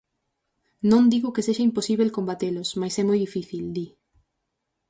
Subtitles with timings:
[0.91, 3.85] Non digo que sexa imposíbel combatelos, mais é moi difícil, di.